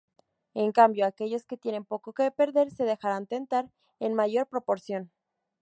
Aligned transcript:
En 0.55 0.71
cambio, 0.71 1.05
aquellos 1.05 1.45
que 1.45 1.57
tienen 1.57 1.85
poco 1.85 2.11
que 2.13 2.31
perder 2.31 2.71
se 2.71 2.85
dejarán 2.85 3.27
tentar 3.27 3.69
en 3.99 4.15
mayor 4.15 4.47
proporción. 4.47 5.11